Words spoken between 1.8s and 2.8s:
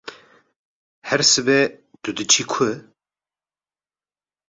tu diçî ku?